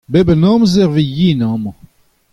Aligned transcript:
Bep 0.11 0.27
an 0.33 0.43
amzer 0.53 0.85
e 0.85 0.87
vez 0.93 1.09
yen 1.19 1.41
amañ. 1.51 1.75